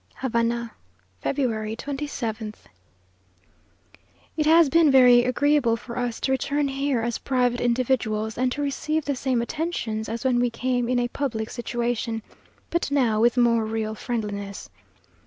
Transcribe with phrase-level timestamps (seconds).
[0.15, 0.71] HAVANA,
[1.21, 2.55] February 27th.
[4.35, 8.63] It has been very agreeable for us to return here as private individuals, and to
[8.63, 12.23] receive the same attentions as when we came in a public situation,
[12.71, 14.71] but now with more real friendliness.